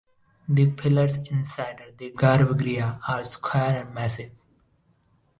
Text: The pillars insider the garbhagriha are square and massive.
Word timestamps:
The 0.49 0.71
pillars 0.71 1.17
insider 1.29 1.91
the 1.95 2.09
garbhagriha 2.13 3.01
are 3.07 3.23
square 3.23 3.83
and 3.85 3.93
massive. 3.93 4.31